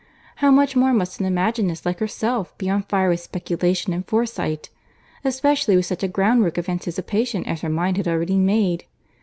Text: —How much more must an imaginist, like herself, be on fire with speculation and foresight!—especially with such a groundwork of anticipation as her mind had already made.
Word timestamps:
—How 0.37 0.49
much 0.49 0.75
more 0.75 0.93
must 0.93 1.19
an 1.19 1.27
imaginist, 1.31 1.85
like 1.85 1.99
herself, 1.99 2.57
be 2.57 2.71
on 2.71 2.81
fire 2.81 3.09
with 3.09 3.19
speculation 3.19 3.93
and 3.93 4.03
foresight!—especially 4.07 5.75
with 5.75 5.85
such 5.85 6.01
a 6.01 6.07
groundwork 6.07 6.57
of 6.57 6.67
anticipation 6.67 7.45
as 7.45 7.61
her 7.61 7.69
mind 7.69 7.97
had 7.97 8.07
already 8.07 8.39
made. 8.39 8.85